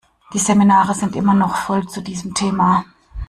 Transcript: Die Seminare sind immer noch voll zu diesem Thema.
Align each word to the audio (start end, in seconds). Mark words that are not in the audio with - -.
Die 0.33 0.39
Seminare 0.39 0.95
sind 0.95 1.15
immer 1.15 1.35
noch 1.35 1.55
voll 1.55 1.87
zu 1.87 2.01
diesem 2.01 2.33
Thema. 2.33 2.85